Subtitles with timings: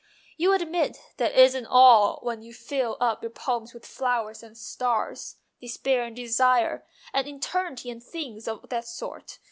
[0.37, 4.57] "You admit that it isn't all when you fill up your poems with flowers and
[4.57, 9.37] stars, despair and desire, and eternity and things of that sort.